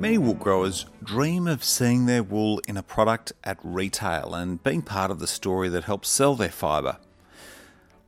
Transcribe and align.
Many 0.00 0.16
wool 0.16 0.32
growers 0.32 0.86
dream 1.04 1.46
of 1.46 1.62
seeing 1.62 2.06
their 2.06 2.22
wool 2.22 2.62
in 2.66 2.78
a 2.78 2.82
product 2.82 3.34
at 3.44 3.58
retail 3.62 4.34
and 4.34 4.62
being 4.62 4.80
part 4.80 5.10
of 5.10 5.18
the 5.18 5.26
story 5.26 5.68
that 5.68 5.84
helps 5.84 6.08
sell 6.08 6.34
their 6.34 6.48
fibre. 6.48 6.96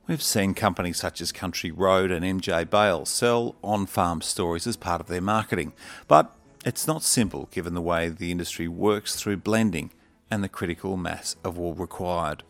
We've 0.07 0.19
seen 0.23 0.55
companies 0.55 0.97
such 0.97 1.21
as 1.21 1.31
Country 1.31 1.69
Road 1.69 2.09
and 2.09 2.25
MJ 2.25 2.67
Bale 2.67 3.05
sell 3.05 3.53
on 3.63 3.85
farm 3.85 4.21
stories 4.21 4.65
as 4.65 4.75
part 4.75 5.01
of 5.01 5.07
their 5.07 5.21
marketing, 5.21 5.73
but 6.07 6.35
it's 6.65 6.87
not 6.87 7.03
simple 7.03 7.47
given 7.51 7.75
the 7.75 7.79
way 7.81 8.09
the 8.09 8.31
industry 8.31 8.67
works 8.67 9.15
through 9.15 9.37
blending 9.37 9.91
and 10.31 10.43
the 10.43 10.49
critical 10.49 10.97
mass 10.97 11.35
of 11.43 11.59
wool 11.59 11.75
required. 11.75 12.41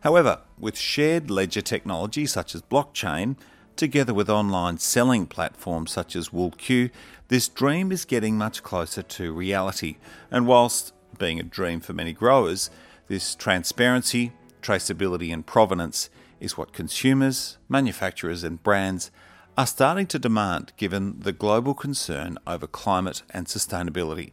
However, 0.00 0.40
with 0.58 0.76
shared 0.76 1.30
ledger 1.30 1.62
technology 1.62 2.26
such 2.26 2.54
as 2.54 2.60
blockchain, 2.60 3.36
together 3.76 4.14
with 4.14 4.28
online 4.28 4.78
selling 4.78 5.26
platforms 5.26 5.90
such 5.90 6.14
as 6.16 6.30
WoolQ, 6.30 6.90
this 7.28 7.48
dream 7.48 7.92
is 7.92 8.04
getting 8.04 8.36
much 8.36 8.62
closer 8.62 9.02
to 9.02 9.32
reality. 9.32 9.96
And 10.30 10.46
whilst 10.46 10.92
being 11.18 11.38
a 11.38 11.44
dream 11.44 11.80
for 11.80 11.92
many 11.92 12.12
growers, 12.12 12.70
this 13.08 13.34
transparency, 13.34 14.32
traceability, 14.62 15.32
and 15.32 15.46
provenance 15.46 16.10
is 16.40 16.56
what 16.56 16.72
consumers, 16.72 17.58
manufacturers, 17.68 18.42
and 18.42 18.62
brands 18.62 19.10
are 19.56 19.66
starting 19.66 20.06
to 20.06 20.18
demand 20.18 20.72
given 20.76 21.20
the 21.20 21.32
global 21.32 21.74
concern 21.74 22.38
over 22.46 22.66
climate 22.66 23.22
and 23.30 23.46
sustainability. 23.46 24.32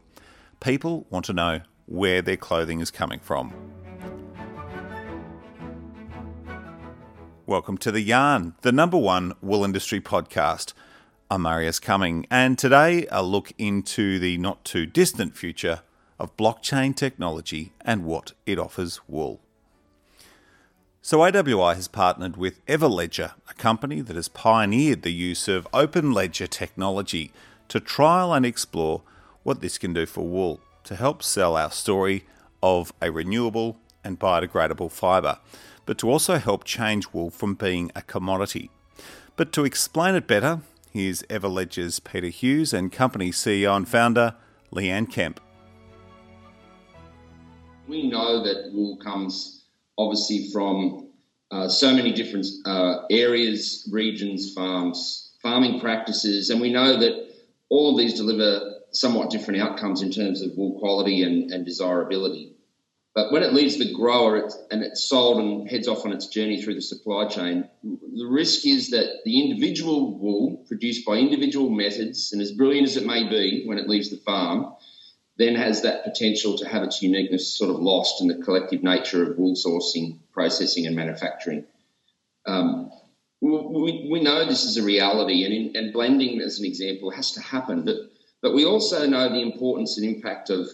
People 0.59 1.05
want 1.09 1.25
to 1.25 1.33
know 1.33 1.61
where 1.85 2.21
their 2.21 2.37
clothing 2.37 2.79
is 2.79 2.91
coming 2.91 3.19
from. 3.19 3.53
Welcome 7.47 7.77
to 7.77 7.93
The 7.93 8.01
Yarn, 8.01 8.55
the 8.61 8.73
number 8.73 8.97
one 8.97 9.31
wool 9.41 9.63
industry 9.63 10.01
podcast. 10.01 10.73
I'm 11.31 11.43
Marius 11.43 11.79
Cumming, 11.79 12.27
and 12.29 12.59
today 12.59 13.07
a 13.09 13.23
look 13.23 13.53
into 13.57 14.19
the 14.19 14.37
not 14.37 14.65
too 14.65 14.85
distant 14.85 15.37
future 15.37 15.79
of 16.19 16.35
blockchain 16.35 16.93
technology 16.93 17.71
and 17.79 18.03
what 18.03 18.33
it 18.45 18.59
offers 18.59 18.99
wool. 19.07 19.39
So, 21.01 21.19
AWI 21.19 21.75
has 21.75 21.87
partnered 21.87 22.35
with 22.35 22.65
Everledger, 22.65 23.31
a 23.49 23.53
company 23.53 24.01
that 24.01 24.17
has 24.17 24.27
pioneered 24.27 25.03
the 25.03 25.13
use 25.13 25.47
of 25.47 25.69
open 25.73 26.11
ledger 26.11 26.47
technology 26.47 27.31
to 27.69 27.79
trial 27.79 28.33
and 28.33 28.45
explore 28.45 29.03
what 29.43 29.61
this 29.61 29.77
can 29.77 29.93
do 29.93 30.05
for 30.05 30.27
wool 30.27 30.59
to 30.83 30.97
help 30.97 31.23
sell 31.23 31.55
our 31.55 31.71
story 31.71 32.25
of 32.61 32.91
a 33.01 33.09
renewable 33.09 33.77
and 34.03 34.19
biodegradable 34.19 34.91
fibre 34.91 35.37
but 35.87 35.97
to 35.97 36.11
also 36.11 36.37
help 36.37 36.65
change 36.65 37.07
wool 37.13 37.31
from 37.31 37.55
being 37.55 37.91
a 37.95 38.03
commodity. 38.03 38.69
But 39.35 39.51
to 39.53 39.65
explain 39.65 40.13
it 40.13 40.27
better, 40.27 40.61
here's 40.91 41.23
Everledger's 41.23 41.99
Peter 41.99 42.27
Hughes 42.27 42.73
and 42.73 42.91
company 42.91 43.31
CEO 43.31 43.75
and 43.75 43.87
founder 43.87 44.35
Leanne 44.71 45.09
Kemp. 45.09 45.39
We 47.87 48.09
know 48.09 48.43
that 48.43 48.71
wool 48.73 48.97
comes 48.97 49.63
obviously 49.97 50.49
from 50.51 51.07
uh, 51.49 51.69
so 51.69 51.93
many 51.93 52.11
different 52.11 52.45
uh, 52.65 53.05
areas, 53.09 53.89
regions, 53.91 54.53
farms, 54.53 55.31
farming 55.41 55.79
practices, 55.79 56.49
and 56.49 56.59
we 56.59 56.71
know 56.71 56.99
that 56.99 57.29
all 57.69 57.91
of 57.91 57.97
these 57.97 58.15
deliver 58.15 58.73
somewhat 58.91 59.29
different 59.29 59.61
outcomes 59.61 60.01
in 60.01 60.11
terms 60.11 60.41
of 60.41 60.51
wool 60.57 60.77
quality 60.79 61.23
and, 61.23 61.51
and 61.51 61.65
desirability. 61.65 62.56
But 63.17 63.31
when 63.31 63.41
it 63.41 63.51
leaves 63.51 63.79
the 63.79 63.91
grower 63.91 64.47
and 64.69 64.83
it's 64.83 65.09
sold 65.09 65.39
and 65.39 65.67
heads 65.67 65.87
off 65.87 66.05
on 66.05 66.11
its 66.11 66.27
journey 66.27 66.61
through 66.61 66.75
the 66.75 66.83
supply 66.83 67.27
chain, 67.27 67.67
the 67.83 68.27
risk 68.29 68.63
is 68.67 68.91
that 68.91 69.21
the 69.25 69.41
individual 69.41 70.19
wool 70.19 70.63
produced 70.67 71.03
by 71.03 71.13
individual 71.13 71.71
methods, 71.71 72.31
and 72.31 72.43
as 72.43 72.51
brilliant 72.51 72.85
as 72.85 72.95
it 72.95 73.07
may 73.07 73.27
be 73.27 73.63
when 73.65 73.79
it 73.79 73.89
leaves 73.89 74.11
the 74.11 74.17
farm, 74.17 74.71
then 75.35 75.55
has 75.55 75.81
that 75.81 76.03
potential 76.03 76.59
to 76.59 76.67
have 76.67 76.83
its 76.83 77.01
uniqueness 77.01 77.57
sort 77.57 77.71
of 77.71 77.77
lost 77.77 78.21
in 78.21 78.27
the 78.27 78.35
collective 78.35 78.83
nature 78.83 79.31
of 79.31 79.39
wool 79.39 79.55
sourcing, 79.55 80.19
processing, 80.31 80.85
and 80.85 80.95
manufacturing. 80.95 81.65
Um, 82.45 82.91
we, 83.41 84.09
we 84.11 84.21
know 84.21 84.45
this 84.45 84.63
is 84.63 84.77
a 84.77 84.83
reality, 84.83 85.43
and, 85.43 85.53
in, 85.55 85.75
and 85.75 85.91
blending, 85.91 86.39
as 86.39 86.59
an 86.59 86.65
example, 86.67 87.09
has 87.09 87.31
to 87.31 87.41
happen. 87.41 87.83
But, 87.83 87.95
but 88.43 88.53
we 88.53 88.63
also 88.63 89.07
know 89.07 89.27
the 89.27 89.41
importance 89.41 89.97
and 89.97 90.05
impact 90.05 90.51
of 90.51 90.67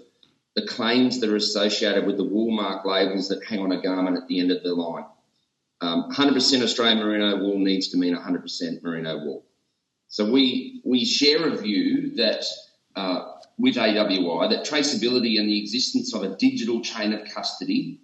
the 0.55 0.65
claims 0.67 1.19
that 1.19 1.29
are 1.29 1.35
associated 1.35 2.05
with 2.05 2.17
the 2.17 2.25
Woolmark 2.25 2.85
labels 2.85 3.29
that 3.29 3.43
hang 3.43 3.59
on 3.59 3.71
a 3.71 3.81
garment 3.81 4.17
at 4.17 4.27
the 4.27 4.39
end 4.39 4.51
of 4.51 4.61
the 4.63 4.73
line. 4.73 5.05
Um, 5.81 6.11
100% 6.11 6.61
Australian 6.61 6.99
merino 6.99 7.37
wool 7.37 7.57
needs 7.57 7.89
to 7.89 7.97
mean 7.97 8.15
100% 8.15 8.83
merino 8.83 9.17
wool. 9.17 9.45
So 10.07 10.31
we 10.31 10.81
we 10.85 11.05
share 11.05 11.47
a 11.47 11.57
view 11.57 12.15
that 12.17 12.45
uh, 12.95 13.31
with 13.57 13.75
AWI 13.75 14.49
that 14.51 14.65
traceability 14.65 15.39
and 15.39 15.49
the 15.49 15.59
existence 15.59 16.13
of 16.13 16.23
a 16.23 16.35
digital 16.35 16.81
chain 16.81 17.13
of 17.13 17.27
custody 17.33 17.99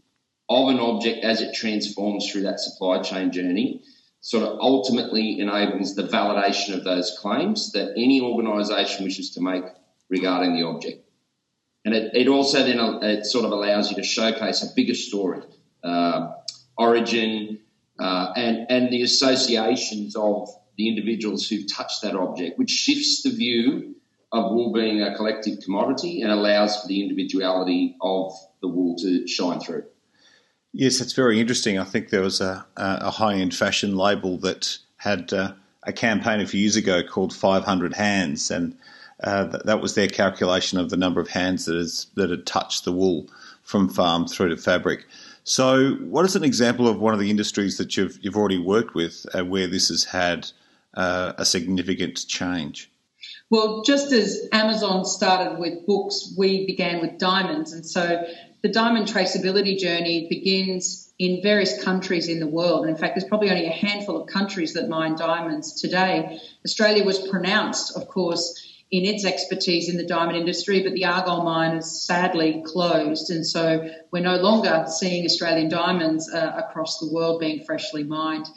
of 0.50 0.70
an 0.70 0.80
object 0.80 1.24
as 1.24 1.42
it 1.42 1.54
transforms 1.54 2.30
through 2.30 2.42
that 2.42 2.60
supply 2.60 3.02
chain 3.02 3.32
journey 3.32 3.84
sort 4.22 4.44
of 4.44 4.60
ultimately 4.60 5.40
enables 5.40 5.96
the 5.96 6.04
validation 6.04 6.74
of 6.74 6.84
those 6.84 7.18
claims 7.20 7.72
that 7.72 7.92
any 7.92 8.20
organisation 8.20 9.06
wishes 9.06 9.32
to 9.32 9.42
make 9.42 9.64
regarding 10.10 10.56
the 10.56 10.64
object. 10.64 11.09
And 11.86 11.96
it, 11.96 12.12
it 12.14 12.28
also 12.28 12.64
then 12.64 12.80
it 13.04 13.26
sort 13.26 13.46
of 13.46 13.52
allows 13.52 13.90
you 13.90 13.96
to 13.98 14.04
showcase 14.04 14.64
a 14.64 14.74
bigger 14.76 14.96
story, 14.96 15.42
uh, 15.84 16.34
origin, 16.78 17.60
uh, 17.98 18.34
and 18.36 18.70
and 18.70 18.90
the 18.92 19.02
associations 19.02 20.16
of 20.16 20.50
the 20.78 20.90
individuals 20.90 21.48
who've 21.48 21.72
touched 21.72 22.02
that 22.04 22.16
object, 22.16 22.58
which 22.58 22.70
shifts 22.70 23.24
the 23.24 23.32
view 23.32 23.96
of 24.32 24.52
wool 24.52 24.72
being 24.72 25.02
a 25.02 25.16
collective 25.16 25.60
commodity 25.64 26.22
and 26.22 26.32
allows 26.32 26.82
for 26.82 26.88
the 26.88 27.02
individuality 27.02 27.96
of 28.02 28.32
the 28.62 28.68
wool 28.68 28.96
to 28.98 29.28
shine 29.28 29.60
through. 29.60 29.84
Yes, 30.72 31.02
it's 31.02 31.14
very 31.14 31.40
interesting. 31.40 31.80
I 31.80 31.84
think 31.84 32.10
there 32.10 32.22
was 32.22 32.42
a, 32.42 32.66
a 32.78 33.10
high 33.10 33.36
end 33.36 33.56
fashion 33.56 33.96
label 33.96 34.38
that 34.40 34.78
had 34.98 35.34
uh, 35.34 35.54
a 35.84 35.92
campaign 35.92 36.42
a 36.42 36.46
few 36.46 36.60
years 36.60 36.76
ago 36.76 37.02
called 37.04 37.34
500 37.34 37.94
Hands, 37.94 38.52
and 38.52 38.78
uh, 39.24 39.46
that, 39.46 39.66
that, 39.66 39.82
was 39.82 39.96
their 39.96 40.08
calculation 40.08 40.80
of 40.80 40.90
the 40.90 40.98
number 40.98 41.20
of 41.20 41.30
hands 41.30 41.66
that 41.66 41.76
is 41.76 42.08
that 42.16 42.30
had 42.30 42.46
touched 42.46 42.86
the 42.86 42.92
wool 42.92 43.28
from 43.64 43.90
farm 43.90 44.28
through 44.28 44.50
to 44.50 44.58
fabric. 44.58 45.06
So, 45.44 45.92
what 45.96 46.26
is 46.26 46.36
an 46.36 46.44
example 46.44 46.88
of 46.88 47.00
one 47.00 47.14
of 47.14 47.20
the 47.20 47.30
industries 47.30 47.78
that 47.78 47.98
you've 47.98 48.18
you've 48.22 48.38
already 48.38 48.60
worked 48.60 48.96
with 48.96 49.26
uh, 49.34 49.44
where 49.44 49.68
this 49.68 49.90
has 49.90 50.06
had 50.06 50.50
uh, 50.94 51.34
a 51.38 51.46
significant 51.46 52.26
change? 52.28 52.92
Well, 53.50 53.82
just 53.82 54.12
as 54.12 54.48
Amazon 54.52 55.06
started 55.06 55.60
with 55.60 55.86
books, 55.86 56.34
we 56.38 56.66
began 56.66 57.02
with 57.02 57.18
diamonds, 57.18 57.74
and 57.74 57.86
so 57.86 58.24
the 58.62 58.70
diamond 58.70 59.08
traceability 59.08 59.78
journey 59.78 60.28
begins 60.30 61.12
in 61.18 61.42
various 61.42 61.84
countries 61.84 62.28
in 62.28 62.40
the 62.40 62.48
world. 62.48 62.82
And 62.82 62.90
in 62.90 62.96
fact, 62.96 63.16
there's 63.16 63.28
probably 63.28 63.50
only 63.50 63.66
a 63.66 63.72
handful 63.72 64.22
of 64.22 64.28
countries 64.28 64.74
that 64.74 64.88
mine 64.88 65.16
diamonds 65.16 65.82
today. 65.82 66.40
Australia 66.66 67.04
was 67.04 67.20
pronounced, 67.28 67.98
of 67.98 68.08
course, 68.08 68.69
in 68.92 69.06
its 69.06 69.24
expertise 69.24 69.88
in 69.88 69.98
the 69.98 70.06
diamond 70.06 70.38
industry, 70.38 70.82
but 70.82 70.94
the 70.94 71.06
Argyle 71.06 71.44
mine 71.44 71.78
is 71.78 72.06
sadly 72.06 72.64
closed, 72.66 73.30
and 73.30 73.46
so 73.46 73.88
we're 74.12 74.24
no 74.24 74.38
longer 74.38 74.86
seeing 74.88 75.26
Australian 75.26 75.70
diamonds 75.70 76.30
uh, 76.32 76.54
across 76.56 77.00
the 77.00 77.12
world 77.12 77.40
being 77.40 77.64
freshly 77.64 78.04
mined. 78.04 78.48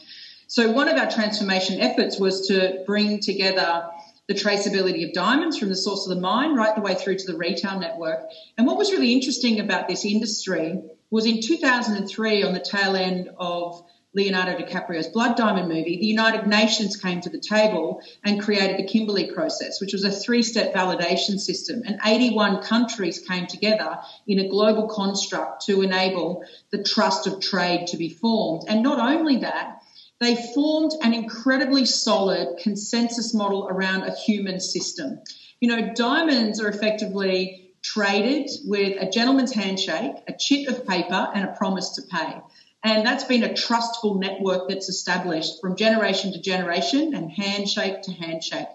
So 0.47 0.72
one 0.72 0.88
of 0.88 0.97
our 0.97 1.10
transformation 1.10 1.81
efforts 1.81 2.19
was 2.19 2.47
to 2.48 2.82
bring 2.87 3.20
together 3.20 3.84
the 4.28 4.34
traceability 4.34 5.06
of 5.06 5.12
diamonds 5.12 5.59
from 5.59 5.69
the 5.69 5.76
source 5.76 6.06
of 6.06 6.15
the 6.15 6.20
mine 6.20 6.54
right 6.54 6.75
the 6.75 6.81
way 6.81 6.94
through 6.94 7.16
to 7.16 7.26
the 7.31 7.37
retail 7.37 7.78
network. 7.78 8.20
And 8.56 8.66
what 8.66 8.78
was 8.78 8.91
really 8.91 9.12
interesting 9.12 9.60
about 9.60 9.88
this 9.88 10.04
industry 10.04 10.81
was 11.11 11.26
in 11.26 11.43
2003, 11.43 12.43
on 12.43 12.55
the 12.55 12.61
tail 12.61 12.96
end 12.96 13.29
of 13.37 13.82
Leonardo 14.14 14.62
DiCaprio's 14.62 15.09
Blood 15.09 15.37
Diamond 15.37 15.69
movie, 15.69 15.99
the 15.99 16.06
United 16.06 16.47
Nations 16.47 16.97
came 16.97 17.20
to 17.23 17.31
the 17.31 17.41
table 17.41 18.03
and 18.23 18.43
created 18.43 18.76
the 18.76 18.87
Kimberley 18.87 19.32
process, 19.32 19.81
which 19.81 19.94
was 19.94 20.05
a 20.05 20.11
three 20.11 20.43
step 20.43 20.75
validation 20.75 21.38
system. 21.41 21.82
And 21.87 21.99
81 22.05 22.62
countries 22.62 23.20
came 23.20 23.47
together 23.47 23.99
in 24.26 24.38
a 24.38 24.49
global 24.49 24.88
construct 24.88 25.64
to 25.67 25.81
enable 25.81 26.44
the 26.70 26.82
trust 26.82 27.26
of 27.26 27.41
trade 27.41 27.87
to 27.88 27.97
be 27.97 28.11
formed. 28.11 28.64
And 28.69 28.82
not 28.82 28.99
only 28.99 29.38
that, 29.38 29.82
they 30.20 30.37
formed 30.55 30.93
an 31.03 31.15
incredibly 31.15 31.87
solid 31.87 32.58
consensus 32.58 33.35
model 33.35 33.67
around 33.69 34.03
a 34.03 34.15
human 34.15 34.61
system. 34.61 35.20
You 35.58 35.69
know, 35.69 35.94
diamonds 35.94 36.61
are 36.61 36.69
effectively 36.69 37.73
traded 37.82 38.49
with 38.65 39.03
a 39.03 39.11
gentleman's 39.11 39.53
handshake, 39.53 40.12
a 40.29 40.32
chit 40.32 40.69
of 40.69 40.87
paper, 40.87 41.29
and 41.35 41.49
a 41.49 41.53
promise 41.53 41.91
to 41.91 42.03
pay. 42.03 42.41
And 42.84 43.06
that's 43.06 43.25
been 43.25 43.44
a 43.44 43.55
trustful 43.55 44.19
network 44.19 44.69
that's 44.69 44.88
established 44.88 45.61
from 45.61 45.76
generation 45.76 46.32
to 46.32 46.40
generation 46.40 47.14
and 47.14 47.31
handshake 47.31 48.02
to 48.02 48.12
handshake. 48.12 48.67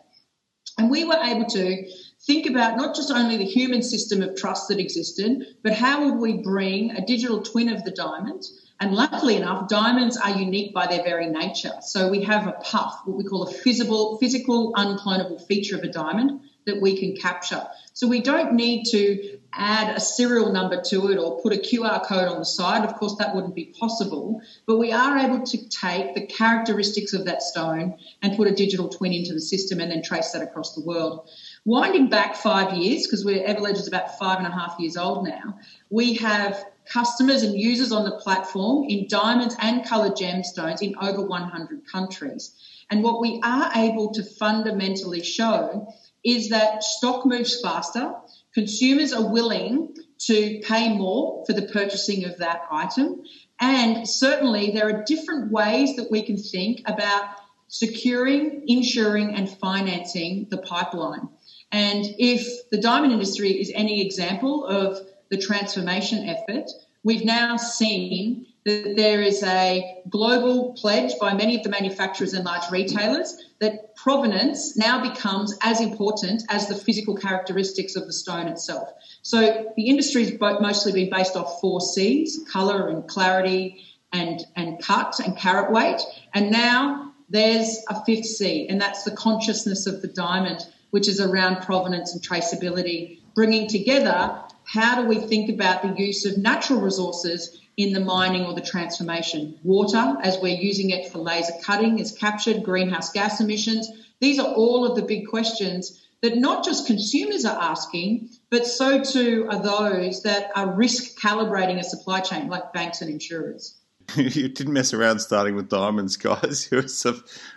And 0.78 0.90
we 0.90 1.04
were 1.04 1.18
able 1.22 1.46
to 1.46 1.92
think 2.26 2.46
about 2.46 2.78
not 2.78 2.96
just 2.96 3.12
only 3.12 3.38
the 3.38 3.46
human 3.46 3.82
system 3.82 4.22
of 4.22 4.36
trust 4.36 4.70
that 4.70 4.80
existed, 4.80 5.46
but 5.64 5.74
how 5.74 6.06
would 6.06 6.20
we 6.20 6.42
bring 6.42 6.92
a 6.92 7.06
digital 7.06 7.42
twin 7.42 7.70
of 7.70 7.84
the 7.84 7.92
diamond? 7.92 8.44
And 8.80 8.94
luckily 8.94 9.36
enough, 9.36 9.68
diamonds 9.68 10.18
are 10.18 10.38
unique 10.38 10.74
by 10.74 10.88
their 10.88 11.04
very 11.04 11.28
nature. 11.28 11.74
So 11.82 12.10
we 12.10 12.22
have 12.24 12.48
a 12.48 12.52
puff, 12.52 13.02
what 13.06 13.18
we 13.18 13.24
call 13.24 13.44
a 13.44 13.52
physical, 13.52 14.18
physical 14.20 14.72
unclonable 14.74 15.46
feature 15.48 15.76
of 15.76 15.84
a 15.84 15.90
diamond 15.90 16.42
that 16.68 16.80
we 16.80 16.98
can 16.98 17.16
capture. 17.16 17.66
So 17.94 18.08
we 18.08 18.22
don't 18.22 18.54
need 18.54 18.86
to 18.92 19.40
add 19.52 19.96
a 19.96 20.00
serial 20.00 20.52
number 20.52 20.80
to 20.84 21.10
it 21.10 21.18
or 21.18 21.42
put 21.42 21.52
a 21.52 21.58
QR 21.58 22.06
code 22.06 22.28
on 22.28 22.38
the 22.38 22.46
side. 22.46 22.86
Of 22.86 22.96
course, 22.96 23.16
that 23.16 23.34
wouldn't 23.34 23.56
be 23.56 23.74
possible, 23.80 24.42
but 24.68 24.78
we 24.78 24.92
are 24.92 25.18
able 25.18 25.44
to 25.44 25.70
take 25.70 26.14
the 26.14 26.28
characteristics 26.28 27.14
of 27.14 27.26
that 27.26 27.42
stone 27.42 27.98
and 28.22 28.38
put 28.38 28.48
a 28.48 28.52
digital 28.52 28.90
twin 28.90 29.14
into 29.14 29.34
the 29.34 29.42
system 29.42 29.80
and 29.80 29.90
then 29.90 30.04
trace 30.04 30.32
that 30.34 30.44
across 30.44 30.76
the 30.76 30.82
world. 30.82 31.28
Winding 31.66 32.10
back 32.10 32.36
five 32.36 32.78
years, 32.78 33.08
because 33.08 33.26
we're 33.26 33.44
Everledger 33.44 33.80
is 33.80 33.88
about 33.88 34.20
five 34.20 34.38
and 34.38 34.48
a 34.48 34.52
half 34.52 34.76
years 34.80 34.96
old 34.96 35.28
now, 35.28 35.58
we 35.90 36.14
have 36.16 36.64
customers 36.86 37.42
and 37.44 37.60
users 37.60 37.92
on 37.92 38.06
the 38.06 38.18
platform 38.18 38.86
in 38.88 39.08
diamonds 39.08 39.56
and 39.60 39.86
coloured 39.86 40.16
gemstones 40.16 40.82
in 40.82 40.96
over 41.02 41.22
100 41.22 41.88
countries. 41.92 42.54
And 42.90 43.04
what 43.04 43.20
we 43.20 43.42
are 43.44 43.72
able 43.76 44.14
to 44.14 44.24
fundamentally 44.24 45.24
show 45.24 45.94
is 46.28 46.50
that 46.50 46.84
stock 46.84 47.26
moves 47.26 47.60
faster, 47.62 48.14
consumers 48.54 49.14
are 49.14 49.32
willing 49.32 49.96
to 50.20 50.60
pay 50.68 50.94
more 50.96 51.46
for 51.46 51.54
the 51.54 51.62
purchasing 51.62 52.26
of 52.26 52.38
that 52.40 52.64
item, 52.70 53.24
and 53.62 54.08
certainly 54.08 54.72
there 54.72 54.90
are 54.90 55.04
different 55.06 55.52
ways 55.52 55.96
that 55.96 56.12
we 56.12 56.22
can 56.22 56.38
think 56.38 56.82
about 56.86 57.30
securing, 57.70 58.64
insuring, 58.68 59.36
and 59.36 59.50
financing 59.50 60.48
the 60.50 60.58
pipeline. 60.58 61.30
And 61.72 62.06
if 62.20 62.70
the 62.72 62.80
diamond 62.80 63.14
industry 63.14 63.52
is 63.52 63.72
any 63.74 64.06
example 64.06 64.66
of 64.66 65.00
the 65.30 65.38
transformation 65.38 66.28
effort, 66.28 66.70
we've 67.04 67.26
now 67.26 67.56
seen 67.56 68.48
that 68.68 68.98
there 68.98 69.22
is 69.22 69.42
a 69.44 69.96
global 70.10 70.74
pledge 70.74 71.14
by 71.22 71.34
many 71.34 71.56
of 71.56 71.64
the 71.64 71.70
manufacturers 71.70 72.34
and 72.34 72.44
large 72.44 72.70
retailers 72.70 73.38
that 73.60 73.96
provenance 73.96 74.76
now 74.76 75.02
becomes 75.02 75.58
as 75.62 75.80
important 75.80 76.44
as 76.50 76.68
the 76.68 76.76
physical 76.76 77.16
characteristics 77.16 77.96
of 77.96 78.06
the 78.06 78.12
stone 78.12 78.46
itself. 78.48 78.90
So 79.22 79.72
the 79.78 79.88
industry 79.88 80.26
has 80.26 80.60
mostly 80.60 80.92
been 80.92 81.10
based 81.10 81.38
off 81.38 81.62
four 81.62 81.80
C's 81.80 82.42
colour 82.52 82.90
and 82.90 83.08
clarity 83.08 83.86
and, 84.12 84.42
and 84.58 84.84
cut 84.84 85.18
and 85.22 85.38
carat 85.38 85.72
weight. 85.72 86.02
And 86.34 86.52
now 86.52 87.14
there's 87.30 87.86
a 87.90 88.04
fifth 88.04 88.26
C, 88.26 88.68
and 88.68 88.82
that's 88.82 89.04
the 89.04 89.12
consciousness 89.12 89.88
of 89.88 90.02
the 90.02 90.10
diamond, 90.10 90.60
which 90.90 91.08
is 91.08 91.22
around 91.22 91.62
provenance 91.62 92.14
and 92.14 92.22
traceability, 92.22 93.22
bringing 93.34 93.70
together 93.70 94.42
how 94.68 95.02
do 95.02 95.08
we 95.08 95.16
think 95.16 95.50
about 95.50 95.82
the 95.82 95.94
use 95.98 96.26
of 96.26 96.38
natural 96.38 96.82
resources 96.82 97.58
in 97.78 97.94
the 97.94 98.02
mining 98.02 98.46
or 98.46 98.54
the 98.54 98.62
transformation? 98.62 99.58
Water, 99.64 100.18
as 100.22 100.38
we're 100.40 100.60
using 100.60 100.90
it 100.90 101.10
for 101.10 101.20
laser 101.20 101.54
cutting, 101.64 102.00
is 102.00 102.12
captured, 102.12 102.64
greenhouse 102.64 103.10
gas 103.14 103.40
emissions. 103.40 103.90
These 104.20 104.40
are 104.40 104.54
all 104.54 104.86
of 104.86 104.98
the 104.98 105.04
big 105.04 105.28
questions 105.28 106.06
that 106.22 106.38
not 106.38 106.66
just 106.66 106.86
consumers 106.86 107.46
are 107.46 107.58
asking, 107.58 108.30
but 108.50 108.68
so 108.68 109.02
too 109.02 109.48
are 109.50 109.62
those 109.62 110.24
that 110.24 110.52
are 110.54 110.76
risk 110.76 111.18
calibrating 111.18 111.80
a 111.80 111.84
supply 111.84 112.20
chain, 112.20 112.50
like 112.50 112.74
banks 112.74 113.02
and 113.02 113.10
insurers. 113.10 113.76
you 114.18 114.50
didn't 114.50 114.74
mess 114.74 114.94
around 114.94 115.20
starting 115.20 115.56
with 115.56 115.70
diamonds, 115.70 116.18
guys. 116.18 116.68
It 116.74 116.84
was 116.84 117.06
uh, 117.06 117.14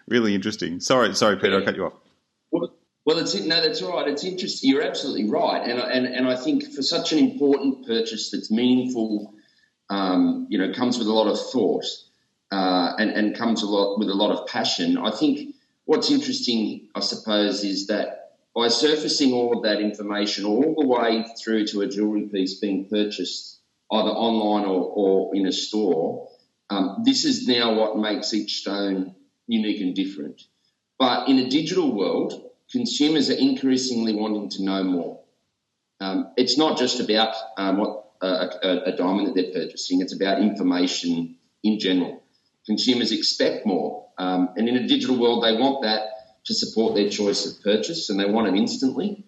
really 0.07 0.37
interesting. 0.37 0.79
Sorry, 0.79 1.13
sorry, 1.17 1.39
Peter, 1.39 1.61
I 1.61 1.65
cut 1.65 1.75
you 1.75 1.87
off. 1.87 1.95
Well, 3.11 3.19
it's 3.19 3.35
no, 3.35 3.61
that's 3.61 3.83
right. 3.83 4.07
It's 4.07 4.23
interesting. 4.23 4.71
You're 4.71 4.85
absolutely 4.85 5.29
right, 5.29 5.69
and 5.69 5.81
and 5.81 6.07
and 6.07 6.29
I 6.29 6.37
think 6.37 6.73
for 6.73 6.81
such 6.81 7.11
an 7.11 7.19
important 7.19 7.85
purchase 7.85 8.31
that's 8.31 8.53
meaningful, 8.53 9.35
um, 9.89 10.47
you 10.49 10.59
know, 10.59 10.73
comes 10.73 10.97
with 10.97 11.09
a 11.09 11.13
lot 11.13 11.27
of 11.27 11.37
thought, 11.51 11.87
uh, 12.53 12.93
and 13.01 13.11
and 13.11 13.37
comes 13.37 13.63
a 13.63 13.67
lot 13.67 13.99
with 13.99 14.09
a 14.11 14.15
lot 14.15 14.31
of 14.31 14.47
passion. 14.47 14.97
I 14.97 15.11
think 15.11 15.57
what's 15.87 16.13
interesting, 16.13 16.87
I 16.95 17.01
suppose, 17.01 17.65
is 17.65 17.89
that 17.89 18.37
by 18.55 18.69
surfacing 18.69 19.33
all 19.33 19.57
of 19.57 19.65
that 19.65 19.81
information 19.81 20.45
all 20.45 20.77
the 20.79 20.87
way 20.87 21.25
through 21.43 21.67
to 21.67 21.81
a 21.81 21.89
jewellery 21.89 22.29
piece 22.29 22.61
being 22.61 22.89
purchased 22.89 23.59
either 23.91 24.11
online 24.11 24.67
or, 24.67 24.85
or 24.85 25.35
in 25.35 25.49
a 25.49 25.53
store, 25.53 26.29
um, 26.71 27.03
this 27.05 27.25
is 27.25 27.49
now 27.49 27.75
what 27.75 27.99
makes 27.99 28.33
each 28.33 28.59
stone 28.59 29.17
unique 29.49 29.81
and 29.81 29.97
different. 29.97 30.41
But 30.97 31.29
in 31.29 31.41
a 31.41 31.51
digital 31.51 31.93
world, 31.93 32.50
consumers 32.71 33.31
are 33.31 33.35
increasingly 33.35 34.15
wanting 34.15 34.49
to 34.51 34.63
know 34.63 34.85
more. 34.85 35.21
Um, 36.01 36.33
it's 36.37 36.57
not 36.57 36.79
just 36.79 37.01
about 37.01 37.35
um, 37.57 37.79
what 37.79 38.05
a, 38.23 38.49
a, 38.87 38.97
diamond 38.97 39.29
that 39.29 39.35
they're 39.35 39.53
purchasing; 39.53 40.01
it's 40.01 40.15
about 40.15 40.41
information 40.41 41.37
in 41.63 41.79
general. 41.79 42.23
Consumers 42.67 43.13
expect 43.13 43.67
more, 43.67 44.09
um, 44.19 44.51
and 44.57 44.69
in 44.69 44.77
a 44.77 44.87
digital 44.87 45.19
world, 45.19 45.45
they 45.45 45.55
want 45.55 45.83
that 45.83 46.03
to 46.45 46.55
support 46.55 46.95
their 46.95 47.11
choice 47.11 47.47
of 47.47 47.63
purchase, 47.63 48.09
and 48.09 48.19
they 48.19 48.25
want 48.25 48.49
it 48.49 48.55
instantly, 48.59 49.25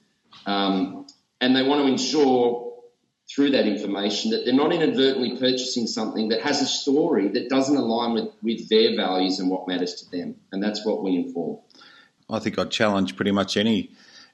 um, 0.47 1.07
and 1.41 1.55
they 1.55 1.63
want 1.63 1.83
to 1.83 1.93
ensure 1.93 2.73
through 3.35 3.51
that 3.51 3.67
information 3.67 4.31
that 4.33 4.45
they're 4.45 4.55
not 4.55 4.73
inadvertently 4.73 5.37
purchasing 5.39 5.87
something 5.87 6.29
that 6.29 6.43
has 6.43 6.61
a 6.61 6.67
story 6.67 7.29
that 7.29 7.49
doesn't 7.49 7.77
align 7.77 8.15
with, 8.15 8.29
with 8.43 8.69
their 8.69 8.97
values 8.97 9.39
and 9.39 9.51
what 9.51 9.69
matters 9.69 9.95
to 9.95 10.11
them, 10.11 10.37
and 10.53 10.63
that's 10.63 10.85
what 10.87 11.03
we 11.03 11.17
inform. 11.17 11.59
I 12.33 12.39
think 12.39 12.59
I'd 12.59 12.71
challenge 12.71 13.17
pretty 13.17 13.33
much 13.33 13.57
any 13.57 13.91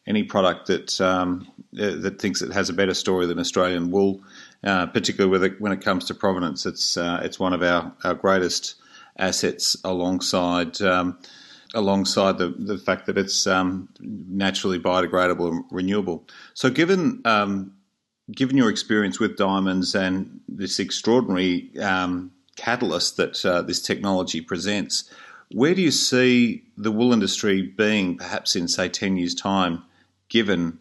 any 0.06 0.22
product 0.22 0.68
that 0.68 1.00
um, 1.00 1.46
that 1.72 2.20
thinks 2.20 2.40
it 2.40 2.52
has 2.52 2.70
a 2.70 2.72
better 2.72 2.94
story 2.94 3.26
than 3.26 3.38
Australian 3.38 3.90
wool, 3.90 4.22
uh, 4.64 4.86
particularly 4.86 5.46
it, 5.46 5.60
when 5.60 5.72
it 5.72 5.82
comes 5.82 6.06
to 6.06 6.14
provenance. 6.14 6.64
It's 6.64 6.96
uh, 6.96 7.20
it's 7.22 7.38
one 7.38 7.52
of 7.52 7.62
our, 7.62 7.92
our 8.04 8.14
greatest 8.14 8.76
assets 9.18 9.76
alongside. 9.84 10.80
Um, 10.80 11.18
alongside 11.74 12.38
the, 12.38 12.48
the 12.48 12.78
fact 12.78 13.04
that 13.04 13.18
it's 13.18 13.46
um, 13.46 13.90
naturally 14.00 14.78
biodegradable 14.78 15.50
and 15.50 15.64
renewable. 15.70 16.26
So, 16.54 16.70
given 16.70 17.20
um, 17.26 17.74
given 18.32 18.56
your 18.56 18.70
experience 18.70 19.20
with 19.20 19.36
diamonds 19.36 19.94
and 19.94 20.40
this 20.48 20.78
extraordinary 20.78 21.70
um, 21.78 22.32
catalyst 22.56 23.16
that 23.18 23.44
uh, 23.44 23.62
this 23.62 23.82
technology 23.82 24.40
presents, 24.40 25.10
where 25.52 25.74
do 25.74 25.82
you 25.82 25.90
see 25.90 26.64
the 26.76 26.92
wool 26.92 27.12
industry 27.12 27.62
being 27.62 28.16
perhaps 28.16 28.54
in, 28.54 28.68
say, 28.68 28.88
10 28.88 29.16
years' 29.16 29.34
time, 29.34 29.82
given 30.28 30.78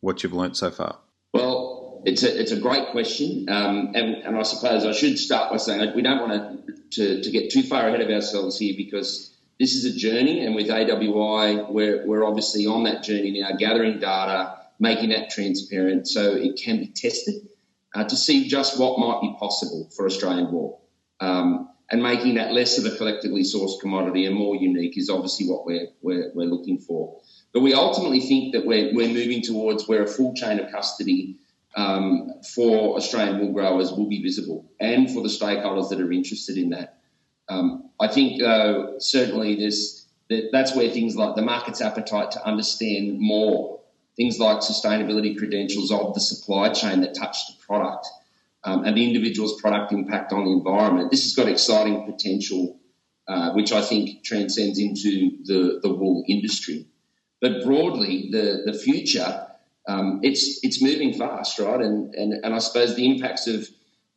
what 0.00 0.22
you've 0.22 0.32
learnt 0.32 0.56
so 0.56 0.70
far? 0.70 0.98
Well, 1.32 2.02
it's 2.04 2.22
a, 2.22 2.40
it's 2.40 2.52
a 2.52 2.60
great 2.60 2.88
question. 2.90 3.48
Um, 3.48 3.92
and, 3.94 4.14
and, 4.16 4.36
I 4.36 4.42
suppose 4.42 4.84
I 4.84 4.92
should 4.92 5.18
start 5.18 5.50
by 5.50 5.56
saying 5.56 5.94
we 5.94 6.02
don't 6.02 6.28
want 6.28 6.92
to, 6.92 7.22
to 7.22 7.30
get 7.30 7.50
too 7.50 7.62
far 7.62 7.88
ahead 7.88 8.00
of 8.00 8.08
ourselves 8.08 8.58
here 8.58 8.74
because 8.76 9.36
this 9.58 9.74
is 9.74 9.84
a 9.84 9.98
journey. 9.98 10.44
And 10.44 10.54
with 10.54 10.68
AWI, 10.68 11.70
we're, 11.70 12.06
we're 12.06 12.24
obviously 12.24 12.66
on 12.66 12.84
that 12.84 13.02
journey 13.02 13.40
now, 13.40 13.56
gathering 13.56 13.98
data, 13.98 14.56
making 14.78 15.10
that 15.10 15.30
transparent 15.30 16.06
so 16.06 16.34
it 16.34 16.60
can 16.62 16.78
be 16.78 16.86
tested 16.86 17.48
uh, 17.94 18.04
to 18.04 18.16
see 18.16 18.48
just 18.48 18.78
what 18.78 18.98
might 18.98 19.20
be 19.20 19.34
possible 19.38 19.90
for 19.96 20.06
Australian 20.06 20.52
wool. 20.52 20.82
Um, 21.20 21.68
and 21.90 22.02
making 22.02 22.34
that 22.34 22.52
less 22.52 22.78
of 22.78 22.84
a 22.84 22.96
collectively 22.96 23.42
sourced 23.42 23.80
commodity 23.80 24.26
and 24.26 24.36
more 24.36 24.54
unique 24.56 24.98
is 24.98 25.08
obviously 25.08 25.46
what 25.46 25.64
we're, 25.64 25.88
we're, 26.02 26.30
we're 26.34 26.46
looking 26.46 26.78
for. 26.78 27.20
But 27.54 27.60
we 27.60 27.72
ultimately 27.72 28.20
think 28.20 28.52
that 28.52 28.66
we're, 28.66 28.94
we're 28.94 29.08
moving 29.08 29.42
towards 29.42 29.88
where 29.88 30.02
a 30.02 30.06
full 30.06 30.34
chain 30.34 30.60
of 30.60 30.70
custody 30.70 31.36
um, 31.76 32.32
for 32.54 32.96
Australian 32.96 33.40
wool 33.40 33.52
growers 33.52 33.90
will 33.90 34.08
be 34.08 34.22
visible 34.22 34.70
and 34.80 35.10
for 35.10 35.22
the 35.22 35.28
stakeholders 35.28 35.88
that 35.88 36.00
are 36.00 36.12
interested 36.12 36.58
in 36.58 36.70
that. 36.70 36.98
Um, 37.48 37.90
I 37.98 38.08
think 38.08 38.42
uh, 38.42 38.98
certainly 38.98 39.56
there's, 39.56 40.06
that, 40.28 40.50
that's 40.52 40.76
where 40.76 40.90
things 40.90 41.16
like 41.16 41.36
the 41.36 41.42
market's 41.42 41.80
appetite 41.80 42.32
to 42.32 42.44
understand 42.44 43.18
more, 43.18 43.80
things 44.16 44.38
like 44.38 44.58
sustainability 44.58 45.38
credentials 45.38 45.90
of 45.90 46.12
the 46.12 46.20
supply 46.20 46.68
chain 46.68 47.00
that 47.00 47.14
touch 47.14 47.46
the 47.46 47.54
product 47.66 48.06
um, 48.64 48.84
and 48.84 48.96
the 48.96 49.06
individual's 49.06 49.60
product 49.60 49.92
impact 49.92 50.32
on 50.32 50.44
the 50.44 50.50
environment. 50.50 51.10
This 51.10 51.22
has 51.24 51.34
got 51.34 51.48
exciting 51.48 52.04
potential, 52.04 52.78
uh, 53.28 53.52
which 53.52 53.72
I 53.72 53.82
think 53.82 54.24
transcends 54.24 54.78
into 54.78 55.38
the, 55.44 55.80
the 55.82 55.92
wool 55.92 56.24
industry. 56.28 56.86
But 57.40 57.64
broadly, 57.64 58.30
the, 58.32 58.62
the 58.66 58.76
future, 58.76 59.46
um, 59.86 60.20
it's, 60.22 60.58
it's 60.62 60.82
moving 60.82 61.14
fast, 61.14 61.58
right? 61.58 61.80
And, 61.80 62.14
and, 62.14 62.44
and 62.44 62.54
I 62.54 62.58
suppose 62.58 62.96
the 62.96 63.08
impacts 63.08 63.46
of, 63.46 63.68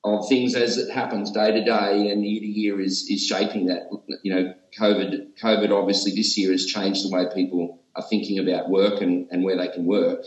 of 0.03 0.27
things 0.27 0.55
as 0.55 0.77
it 0.79 0.91
happens 0.91 1.31
day 1.31 1.51
to 1.51 1.63
day 1.63 2.09
and 2.09 2.25
year 2.25 2.41
to 2.41 2.47
year 2.47 2.81
is, 2.81 3.07
is 3.09 3.25
shaping 3.25 3.67
that. 3.67 3.89
You 4.23 4.33
know, 4.33 4.53
COVID, 4.79 5.39
COVID 5.39 5.71
obviously 5.71 6.13
this 6.15 6.35
year 6.37 6.51
has 6.51 6.65
changed 6.65 7.05
the 7.05 7.15
way 7.15 7.25
people 7.33 7.79
are 7.95 8.03
thinking 8.09 8.39
about 8.39 8.69
work 8.69 9.01
and, 9.01 9.27
and 9.29 9.43
where 9.43 9.57
they 9.57 9.67
can 9.67 9.85
work 9.85 10.23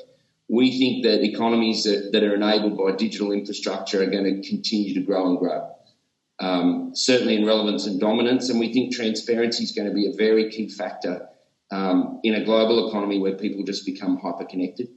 we 0.49 0.79
think 0.79 1.05
that 1.05 1.25
economies 1.25 1.85
that, 1.85 2.11
that, 2.13 2.23
are 2.23 2.35
enabled 2.35 2.77
by 2.77 2.93
digital 2.97 3.33
infrastructure 3.33 4.03
are 4.03 4.11
going 4.11 4.25
to 4.25 4.49
continue 4.49 4.95
to 4.95 5.01
grow 5.01 5.29
and 5.29 5.39
grow. 5.39 5.71
Um, 6.41 6.91
certainly 6.95 7.37
in 7.37 7.47
relevance 7.47 7.87
and 7.87 8.01
dominance, 8.01 8.51
and 8.51 8.61
we 8.61 8.73
think 8.73 8.95
transparency 8.95 9.65
is 9.65 9.73
going 9.73 9.89
to 9.89 9.95
be 9.95 10.09
a 10.09 10.17
very 10.17 10.51
key 10.51 10.69
factor 10.69 11.29
um, 11.71 12.21
in 12.25 12.35
a 12.35 12.45
global 12.45 12.89
economy 12.89 13.19
where 13.21 13.37
people 13.37 13.65
just 13.65 13.87
become 13.87 14.19
hyper 14.19 14.45
connected. 14.45 14.89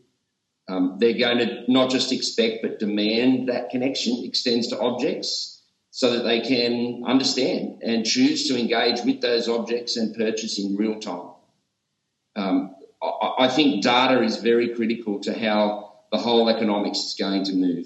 Um, 0.69 0.97
they're 0.99 1.17
going 1.17 1.37
to 1.37 1.63
not 1.71 1.89
just 1.89 2.11
expect 2.11 2.61
but 2.61 2.79
demand 2.79 3.47
that 3.47 3.69
connection 3.69 4.23
extends 4.25 4.67
to 4.67 4.79
objects 4.79 5.63
so 5.91 6.11
that 6.11 6.23
they 6.23 6.41
can 6.41 7.03
understand 7.07 7.81
and 7.81 8.05
choose 8.05 8.47
to 8.49 8.59
engage 8.59 9.01
with 9.05 9.21
those 9.21 9.47
objects 9.47 9.95
and 9.95 10.15
purchase 10.15 10.59
in 10.59 10.75
real 10.75 10.99
time. 10.99 11.29
Um, 12.35 12.75
I, 13.01 13.47
think 13.47 13.83
data 13.83 14.21
is 14.23 14.37
very 14.37 14.73
critical 14.75 15.19
to 15.21 15.37
how 15.37 15.93
the 16.11 16.17
whole 16.17 16.49
economics 16.49 16.99
is 16.99 17.15
going 17.17 17.43
to 17.45 17.53
move. 17.53 17.85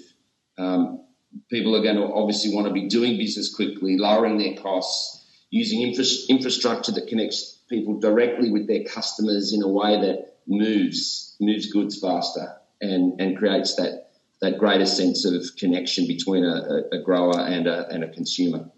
Um, 0.58 1.04
people 1.50 1.76
are 1.76 1.82
going 1.82 1.96
to 1.96 2.12
obviously 2.14 2.54
want 2.54 2.66
to 2.66 2.72
be 2.72 2.88
doing 2.88 3.18
business 3.18 3.54
quickly, 3.54 3.98
lowering 3.98 4.38
their 4.38 4.54
costs, 4.54 5.26
using 5.50 5.82
infra- 5.82 6.04
infrastructure 6.28 6.92
that 6.92 7.08
connects 7.08 7.58
people 7.68 7.98
directly 8.00 8.50
with 8.50 8.66
their 8.66 8.84
customers 8.84 9.52
in 9.52 9.62
a 9.62 9.68
way 9.68 10.00
that 10.00 10.36
moves 10.46 11.36
moves 11.40 11.70
goods 11.70 11.98
faster 12.00 12.56
and, 12.80 13.20
and 13.20 13.38
creates 13.38 13.76
that 13.76 14.10
that 14.40 14.58
greater 14.58 14.86
sense 14.86 15.24
of 15.24 15.44
connection 15.56 16.06
between 16.06 16.44
a, 16.44 16.82
a 16.90 17.00
grower 17.00 17.38
and 17.38 17.68
a, 17.68 17.88
and 17.90 18.02
a 18.02 18.08
consumer. 18.08 18.68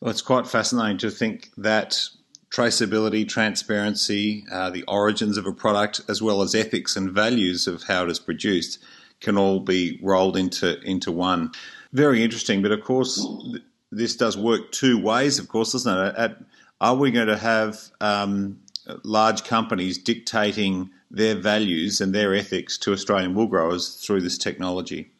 Well, 0.00 0.10
it's 0.10 0.22
quite 0.22 0.46
fascinating 0.46 0.96
to 0.98 1.10
think 1.10 1.50
that 1.58 2.08
traceability, 2.50 3.28
transparency, 3.28 4.44
uh, 4.52 4.70
the 4.70 4.84
origins 4.88 5.36
of 5.36 5.46
a 5.46 5.52
product, 5.52 6.00
as 6.08 6.20
well 6.20 6.42
as 6.42 6.54
ethics 6.54 6.96
and 6.96 7.10
values 7.10 7.66
of 7.66 7.84
how 7.84 8.04
it 8.04 8.10
is 8.10 8.18
produced, 8.18 8.78
can 9.20 9.36
all 9.36 9.60
be 9.60 9.98
rolled 10.02 10.36
into 10.36 10.80
into 10.80 11.12
one. 11.12 11.52
Very 11.92 12.22
interesting, 12.22 12.62
but 12.62 12.72
of 12.72 12.82
course, 12.82 13.26
th- 13.42 13.62
this 13.92 14.16
does 14.16 14.36
work 14.36 14.72
two 14.72 14.98
ways. 14.98 15.38
Of 15.38 15.48
course, 15.48 15.72
doesn't 15.72 16.06
it? 16.06 16.14
At, 16.16 16.38
are 16.80 16.96
we 16.96 17.10
going 17.10 17.26
to 17.26 17.36
have 17.36 17.78
um, 18.00 18.60
large 19.04 19.44
companies 19.44 19.98
dictating 19.98 20.90
their 21.10 21.34
values 21.34 22.00
and 22.00 22.14
their 22.14 22.34
ethics 22.34 22.78
to 22.78 22.92
Australian 22.92 23.34
wool 23.34 23.46
growers 23.46 23.96
through 23.96 24.22
this 24.22 24.38
technology? 24.38 25.10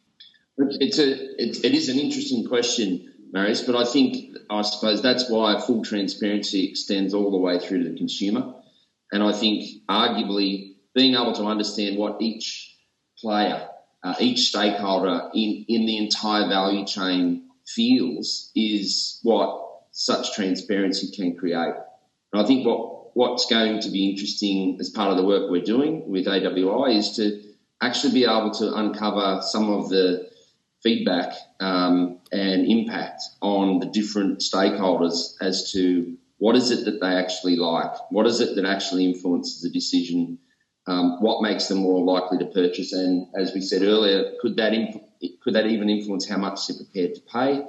It's 0.57 0.99
a 0.99 1.13
it, 1.43 1.65
it 1.65 1.75
is 1.75 1.89
an 1.89 1.99
interesting 1.99 2.47
question, 2.47 3.13
Marius, 3.33 3.63
but 3.63 3.77
I 3.77 3.85
think 3.85 4.37
I 4.51 4.63
suppose 4.63 5.03
that's 5.03 5.31
why 5.31 5.61
full 5.61 5.85
transparency 5.85 6.69
extends 6.69 7.15
all 7.15 7.31
the 7.31 7.39
way 7.39 7.59
through 7.59 7.85
to 7.85 7.91
the 7.91 7.97
consumer, 7.97 8.55
and 9.13 9.23
I 9.23 9.33
think 9.33 9.83
arguably 9.89 10.75
being 10.95 11.15
able 11.15 11.33
to 11.35 11.45
understand 11.45 11.97
what 11.97 12.21
each 12.21 12.77
player, 13.19 13.69
uh, 14.03 14.15
each 14.19 14.49
stakeholder 14.49 15.31
in 15.35 15.65
in 15.69 15.87
the 15.87 15.99
entire 15.99 16.49
value 16.49 16.85
chain 16.85 17.49
feels 17.67 18.51
is 18.57 19.21
what 19.23 19.69
such 19.93 20.35
transparency 20.35 21.11
can 21.15 21.37
create. 21.37 21.75
And 22.33 22.43
I 22.43 22.47
think 22.47 22.67
what 22.67 23.17
what's 23.17 23.47
going 23.47 23.81
to 23.81 23.91
be 23.91 24.11
interesting 24.11 24.77
as 24.81 24.91
part 24.91 25.11
of 25.11 25.17
the 25.17 25.25
work 25.25 25.51
we're 25.51 25.63
doing 25.63 26.09
with 26.09 26.27
AWI 26.27 26.97
is 26.97 27.17
to 27.17 27.43
actually 27.81 28.13
be 28.13 28.25
able 28.25 28.51
to 28.53 28.75
uncover 28.75 29.41
some 29.43 29.71
of 29.71 29.89
the 29.89 30.31
feedback 30.83 31.35
um, 31.61 32.19
and 32.33 32.67
impact 32.67 33.23
on 33.41 33.81
the 33.81 33.87
different 33.87 34.41
stakeholders 34.41 35.35
as 35.41 35.73
to 35.73 36.17
what 36.39 36.57
is 36.57 36.71
it 36.71 36.87
that 36.87 37.01
they 37.01 37.15
actually 37.15 37.57
like, 37.57 37.93
what 38.11 38.27
is 38.27 38.41
it 38.41 38.57
that 38.57 38.65
actually 38.65 39.05
influences 39.05 39.61
the 39.61 39.71
decision, 39.71 40.39
um, 40.87 41.21
what 41.21 41.43
makes 41.43 41.69
them 41.69 41.79
more 41.79 42.03
likely 42.03 42.39
to 42.39 42.47
purchase, 42.47 42.93
and 42.93 43.27
as 43.37 43.53
we 43.55 43.61
said 43.61 43.83
earlier, 43.83 44.33
could 44.41 44.57
that 44.57 44.73
could 45.43 45.55
that 45.55 45.67
even 45.67 45.91
influence 45.91 46.27
how 46.27 46.39
much 46.39 46.67
they're 46.67 46.79
prepared 46.79 47.15
to 47.15 47.21
pay, 47.21 47.63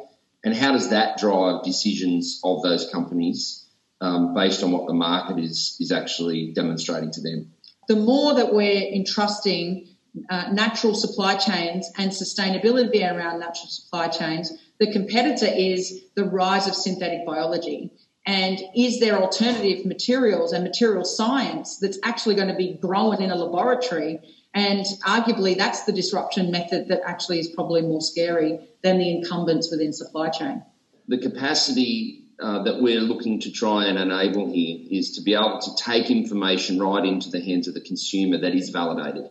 and 0.45 0.55
how 0.55 0.71
does 0.71 0.91
that 0.91 1.17
drive 1.17 1.63
decisions 1.63 2.39
of 2.45 2.63
those 2.63 2.89
companies 2.89 3.67
um, 3.99 4.33
based 4.33 4.63
on 4.63 4.71
what 4.71 4.87
the 4.87 4.93
market 4.93 5.37
is 5.37 5.75
is 5.81 5.91
actually 5.91 6.53
demonstrating 6.53 7.11
to 7.11 7.21
them. 7.21 7.51
The 7.89 7.97
more 7.97 8.35
that 8.35 8.53
we're 8.53 8.93
entrusting 8.93 9.90
uh, 10.29 10.51
natural 10.51 10.93
supply 10.93 11.35
chains 11.35 11.89
and 11.97 12.11
sustainability 12.11 13.01
around 13.01 13.39
natural 13.39 13.69
supply 13.69 14.07
chains, 14.07 14.51
the 14.79 14.91
competitor 14.91 15.47
is 15.47 16.03
the 16.15 16.25
rise 16.25 16.67
of 16.67 16.75
synthetic 16.75 17.25
biology. 17.25 17.91
And 18.25 18.61
is 18.75 18.99
there 18.99 19.15
alternative 19.15 19.85
materials 19.85 20.53
and 20.53 20.63
material 20.63 21.05
science 21.05 21.77
that's 21.79 21.97
actually 22.03 22.35
going 22.35 22.49
to 22.49 22.55
be 22.55 22.77
grown 22.79 23.21
in 23.21 23.31
a 23.31 23.35
laboratory? 23.35 24.19
And 24.53 24.85
arguably, 25.05 25.57
that's 25.57 25.85
the 25.85 25.93
disruption 25.93 26.51
method 26.51 26.89
that 26.89 27.01
actually 27.05 27.39
is 27.39 27.47
probably 27.47 27.81
more 27.81 28.01
scary 28.01 28.59
than 28.83 28.99
the 28.99 29.09
incumbents 29.09 29.71
within 29.71 29.93
supply 29.93 30.29
chain. 30.29 30.63
The 31.07 31.17
capacity 31.17 32.25
uh, 32.39 32.63
that 32.63 32.81
we're 32.81 33.01
looking 33.01 33.39
to 33.39 33.51
try 33.51 33.85
and 33.85 33.97
enable 33.97 34.51
here 34.51 34.79
is 34.89 35.11
to 35.15 35.21
be 35.21 35.33
able 35.33 35.59
to 35.61 35.75
take 35.77 36.11
information 36.11 36.79
right 36.79 37.05
into 37.05 37.29
the 37.29 37.41
hands 37.41 37.67
of 37.67 37.73
the 37.73 37.81
consumer 37.81 38.37
that 38.39 38.53
is 38.53 38.69
validated. 38.69 39.29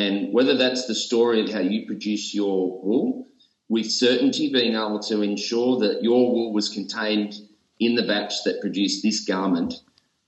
And 0.00 0.32
whether 0.32 0.56
that's 0.56 0.86
the 0.86 0.94
story 0.94 1.42
of 1.42 1.50
how 1.50 1.60
you 1.60 1.86
produce 1.86 2.34
your 2.34 2.80
wool, 2.82 3.26
with 3.68 3.90
certainty 3.90 4.50
being 4.50 4.72
able 4.72 4.98
to 5.00 5.20
ensure 5.20 5.78
that 5.80 6.02
your 6.02 6.32
wool 6.32 6.52
was 6.54 6.70
contained 6.70 7.34
in 7.78 7.94
the 7.94 8.06
batch 8.06 8.44
that 8.44 8.60
produced 8.60 9.02
this 9.02 9.24
garment 9.24 9.74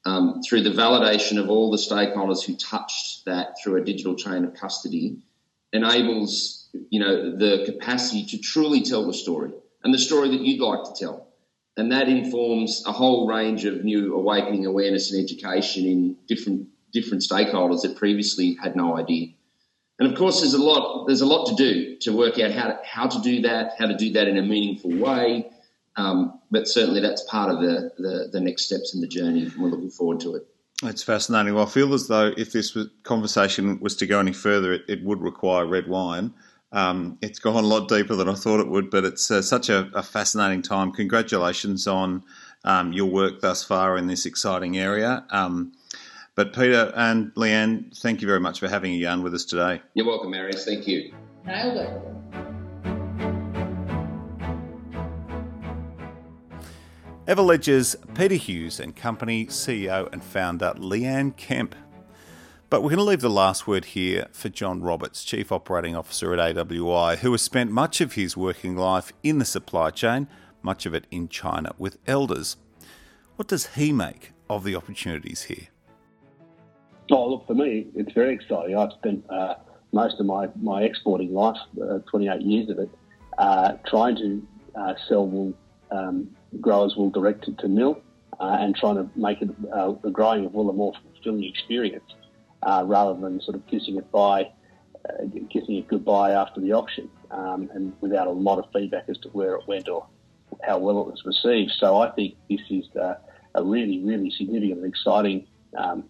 um, 0.05 0.41
through 0.47 0.63
the 0.63 0.71
validation 0.71 1.39
of 1.39 1.49
all 1.49 1.71
the 1.71 1.79
stakeholders 1.79 2.45
who 2.45 2.55
touched 2.57 3.25
that 3.25 3.55
through 3.63 3.81
a 3.81 3.85
digital 3.85 4.15
chain 4.15 4.45
of 4.45 4.55
custody 4.55 5.17
enables 5.73 6.69
you 6.91 7.01
know 7.01 7.37
the 7.37 7.63
capacity 7.65 8.25
to 8.27 8.39
truly 8.39 8.83
tell 8.83 9.07
the 9.07 9.15
story 9.15 9.53
and 9.85 9.95
the 9.95 9.99
story 9.99 10.29
that 10.29 10.41
you'd 10.41 10.61
like 10.61 10.85
to 10.85 10.93
tell 10.99 11.29
and 11.77 11.93
that 11.93 12.09
informs 12.09 12.83
a 12.87 12.93
whole 12.93 13.27
range 13.27 13.65
of 13.65 13.85
new 13.85 14.15
awakening 14.15 14.67
awareness 14.67 15.13
and 15.13 15.23
education 15.23 15.87
in 15.87 16.17
different 16.27 16.69
different 16.93 17.23
stakeholders 17.23 17.83
that 17.83 17.97
previously 17.97 18.57
had 18.63 18.77
no 18.77 18.97
idea. 18.97 19.29
And 20.03 20.11
of 20.11 20.19
course, 20.19 20.41
there's 20.41 20.55
a 20.55 20.61
lot 20.61 21.07
there's 21.07 21.21
a 21.21 21.27
lot 21.27 21.47
to 21.47 21.55
do 21.55 21.97
to 21.99 22.11
work 22.11 22.37
out 22.41 22.51
how 22.51 22.67
to, 22.67 22.81
how 22.85 23.07
to 23.07 23.21
do 23.21 23.41
that, 23.43 23.75
how 23.79 23.87
to 23.87 23.97
do 23.97 24.11
that 24.15 24.27
in 24.27 24.37
a 24.37 24.43
meaningful 24.43 24.91
way. 24.91 25.49
Um, 25.95 26.41
but 26.51 26.67
certainly, 26.67 27.01
that's 27.01 27.23
part 27.31 27.53
of 27.53 27.61
the, 27.61 27.93
the, 27.99 28.29
the 28.33 28.41
next 28.41 28.65
steps 28.65 28.97
in 28.97 29.01
the 29.01 29.07
journey, 29.07 29.43
and 29.43 29.57
we're 29.57 29.69
looking 29.69 29.91
forward 29.91 30.19
to 30.23 30.35
it. 30.35 30.49
It's 30.83 31.05
fascinating. 31.05 31.55
Well, 31.55 31.67
I 31.67 31.69
feel 31.69 31.95
as 31.95 32.09
though 32.09 32.35
if 32.37 32.51
this 32.51 32.77
conversation 33.05 33.79
was 33.79 33.95
to 33.99 34.07
go 34.07 34.19
any 34.19 34.33
further, 34.33 34.73
it, 34.73 34.83
it 34.89 35.05
would 35.05 35.23
require 35.23 35.67
red 35.67 35.87
wine. 35.87 36.35
Um, 36.73 37.17
it's 37.23 37.39
gone 37.39 37.63
a 37.63 37.65
lot 37.65 37.87
deeper 37.87 38.17
than 38.17 38.29
I 38.29 38.35
thought 38.35 38.59
it 38.59 38.67
would, 38.67 38.91
but 38.91 39.05
it's 39.05 39.31
uh, 39.31 39.41
such 39.41 39.69
a, 39.69 39.89
a, 39.95 40.03
fascinating 40.03 40.63
time. 40.63 40.91
Congratulations 40.91 41.87
on 41.87 42.25
um, 42.65 42.93
your 42.93 43.07
work 43.07 43.41
thus 43.41 43.63
far 43.63 43.97
in 43.97 44.09
this 44.09 44.27
exciting 44.27 44.79
area. 44.79 45.25
Um, 45.31 45.75
but 46.35 46.53
Peter 46.55 46.93
and 46.97 47.33
Leanne, 47.35 47.97
thank 47.99 48.21
you 48.21 48.27
very 48.27 48.41
much 48.41 48.61
for 48.61 48.69
having 48.69 48.93
a 48.93 48.97
yarn 48.97 49.23
with 49.23 49.35
us 49.35 49.45
today. 49.45 49.83
You're 49.95 50.07
welcome, 50.07 50.31
Marius. 50.31 50.65
Thank 50.65 50.87
you. 50.89 51.13
Nailed 51.45 51.77
it. 51.77 52.03
Everledger's 57.27 57.97
Peter 58.15 58.35
Hughes 58.35 58.81
and 58.81 58.97
Company 58.97 59.47
CEO 59.47 60.13
and 60.13 60.23
founder 60.23 60.73
Leanne 60.77 61.37
Kemp 61.37 61.75
but 62.73 62.83
we're 62.83 62.89
going 62.89 62.97
to 62.97 63.05
leave 63.05 63.21
the 63.21 63.29
last 63.29 63.67
word 63.67 63.85
here 63.85 64.29
for 64.33 64.49
John 64.49 64.81
Roberts, 64.81 65.25
Chief 65.25 65.53
Operating 65.53 65.95
Officer 65.95 66.33
at 66.33 66.57
AWI, 66.57 67.19
who 67.19 67.31
has 67.33 67.43
spent 67.43 67.71
much 67.71 68.01
of 68.01 68.15
his 68.15 68.35
working 68.35 68.77
life 68.77 69.13
in 69.23 69.39
the 69.39 69.45
supply 69.45 69.91
chain, 69.91 70.27
much 70.63 70.87
of 70.87 70.95
it 70.95 71.07
in 71.11 71.29
China, 71.29 71.75
with 71.77 71.99
Elders. 72.07 72.57
What 73.37 73.47
does 73.47 73.75
he 73.75 73.93
make 73.93 74.33
of 74.49 74.65
the 74.65 74.75
opportunities 74.75 75.43
here? 75.43 75.69
Oh, 77.11 77.31
look, 77.31 77.47
for 77.47 77.55
me, 77.55 77.89
it's 77.95 78.13
very 78.13 78.35
exciting. 78.35 78.77
I've 78.77 78.93
spent 78.93 79.25
uh, 79.29 79.55
most 79.93 80.21
of 80.21 80.27
my, 80.27 80.49
my 80.61 80.83
exporting 80.83 81.33
life, 81.33 81.57
uh, 81.83 81.99
28 82.11 82.41
years 82.41 82.71
of 82.71 82.79
it, 82.79 82.91
uh, 83.39 83.73
trying 83.87 84.17
to 84.17 84.47
uh, 84.75 84.95
sell 85.09 85.27
wool, 85.27 85.55
um, 85.91 86.29
growers 86.61 86.95
wool 86.97 87.11
direct 87.11 87.49
to 87.59 87.69
mill 87.69 88.01
uh, 88.41 88.57
and 88.61 88.75
trying 88.77 88.97
to 88.97 89.09
make 89.17 89.43
it, 89.43 89.51
uh, 89.75 89.93
the 90.03 90.11
growing 90.11 90.47
of 90.47 90.55
wool 90.55 90.71
a 90.71 90.73
more 90.73 90.93
fulfilling 91.03 91.45
experience 91.45 92.05
uh, 92.63 92.83
rather 92.87 93.19
than 93.21 93.41
sort 93.41 93.57
of 93.57 93.67
kissing 93.67 93.97
it 93.97 94.11
by, 94.11 94.51
uh, 95.09 95.25
kissing 95.51 95.77
it 95.77 95.89
goodbye 95.89 96.31
after 96.31 96.61
the 96.61 96.73
auction, 96.73 97.09
um, 97.31 97.69
and 97.75 97.93
without 98.01 98.27
a 98.27 98.31
lot 98.31 98.59
of 98.59 98.65
feedback 98.73 99.05
as 99.09 99.19
to 99.19 99.29
where 99.31 99.55
it 99.57 99.67
went 99.67 99.89
or 99.89 100.07
how 100.63 100.79
well 100.79 101.01
it 101.01 101.07
was 101.07 101.23
received. 101.25 101.73
So 101.79 101.99
I 101.99 102.11
think 102.11 102.37
this 102.49 102.61
is 102.71 102.85
uh, 102.97 103.15
a 103.55 103.63
really, 103.63 104.03
really 104.05 104.31
significant 104.31 104.81
and 104.81 104.87
exciting 104.87 105.47
um, 105.77 106.05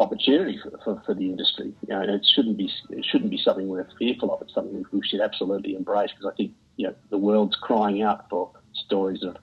opportunity 0.00 0.58
for, 0.62 0.70
for, 0.82 1.02
for, 1.06 1.14
the 1.14 1.26
industry. 1.26 1.72
You 1.86 1.94
know, 1.94 2.02
it 2.02 2.26
shouldn't 2.34 2.56
be 2.56 2.70
it 2.90 3.04
shouldn't 3.04 3.30
be 3.30 3.38
something 3.38 3.68
we're 3.68 3.86
fearful 3.98 4.32
of. 4.32 4.42
It's 4.42 4.54
something 4.54 4.84
we 4.92 5.06
should 5.06 5.20
absolutely 5.20 5.74
embrace 5.76 6.10
because 6.10 6.32
I 6.32 6.36
think 6.36 6.52
you 6.76 6.88
know 6.88 6.94
the 7.10 7.18
world's 7.18 7.56
crying 7.56 8.02
out 8.02 8.28
for 8.28 8.50
stories 8.74 9.22
of 9.22 9.36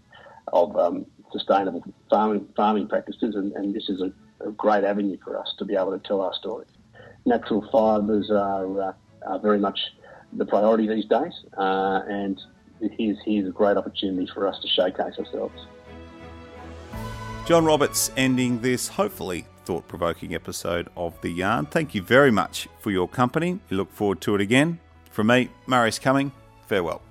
of 0.52 0.76
um, 0.78 1.06
sustainable 1.32 1.84
farming 2.10 2.48
farming 2.56 2.88
practices, 2.88 3.36
and, 3.36 3.54
and 3.54 3.74
this 3.74 3.88
is 3.90 4.02
a 4.02 4.12
a 4.46 4.52
great 4.52 4.84
avenue 4.84 5.18
for 5.24 5.38
us 5.38 5.54
to 5.58 5.66
be 5.66 5.76
able 5.76 5.98
to 5.98 6.08
tell 6.08 6.22
our 6.22 6.34
story. 6.34 6.66
Natural 7.26 7.68
fibres 7.72 8.32
are, 8.32 8.82
uh, 8.82 8.94
are 9.28 9.40
very 9.40 9.60
much 9.60 9.80
the 10.34 10.46
priority 10.46 10.88
these 10.88 11.06
days, 11.06 11.34
uh, 11.58 12.02
and 12.08 12.42
here's, 12.98 13.18
here's 13.26 13.48
a 13.48 13.52
great 13.52 13.78
opportunity 13.78 14.28
for 14.34 14.48
us 14.48 14.60
to 14.62 14.68
showcase 14.68 15.18
ourselves. 15.20 15.68
John 17.46 17.66
Roberts 17.66 18.12
ending 18.18 18.60
this 18.62 18.88
hopefully 18.88 19.46
thought 19.72 19.88
provoking 19.88 20.36
episode 20.36 20.90
of 20.98 21.14
The 21.22 21.30
Yarn. 21.30 21.66
Thank 21.66 21.96
you 21.96 22.02
very 22.02 22.30
much 22.30 22.68
for 22.82 22.92
your 22.92 23.08
company. 23.08 23.58
We 23.70 23.78
look 23.78 23.90
forward 23.90 24.20
to 24.22 24.36
it 24.36 24.42
again. 24.42 24.82
From 25.12 25.28
me, 25.28 25.48
Marius 25.66 25.98
Cumming, 25.98 26.34
farewell. 26.68 27.02